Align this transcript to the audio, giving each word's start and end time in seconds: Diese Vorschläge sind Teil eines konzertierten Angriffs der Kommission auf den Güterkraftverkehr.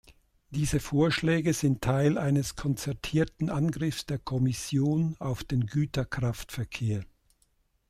Diese 0.49 0.79
Vorschläge 0.79 1.53
sind 1.53 1.83
Teil 1.83 2.17
eines 2.17 2.55
konzertierten 2.55 3.51
Angriffs 3.51 4.07
der 4.07 4.17
Kommission 4.17 5.15
auf 5.19 5.43
den 5.43 5.67
Güterkraftverkehr. 5.67 7.05